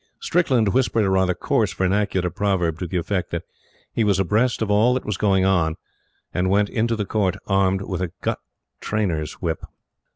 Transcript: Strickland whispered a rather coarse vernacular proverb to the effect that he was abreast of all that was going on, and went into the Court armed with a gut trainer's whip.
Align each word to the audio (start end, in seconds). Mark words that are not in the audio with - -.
Strickland 0.19 0.69
whispered 0.69 1.05
a 1.05 1.09
rather 1.11 1.35
coarse 1.35 1.71
vernacular 1.75 2.31
proverb 2.31 2.79
to 2.79 2.87
the 2.87 2.97
effect 2.97 3.29
that 3.29 3.43
he 3.93 4.03
was 4.03 4.17
abreast 4.19 4.63
of 4.63 4.71
all 4.71 4.95
that 4.95 5.05
was 5.05 5.15
going 5.15 5.45
on, 5.45 5.75
and 6.33 6.49
went 6.49 6.69
into 6.69 6.95
the 6.95 7.05
Court 7.05 7.35
armed 7.45 7.83
with 7.83 8.01
a 8.01 8.11
gut 8.23 8.39
trainer's 8.79 9.33
whip. 9.43 9.63